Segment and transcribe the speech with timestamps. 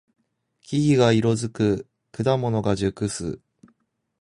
[0.63, 1.87] 木々が色づく。
[2.11, 3.39] 果物が熟す。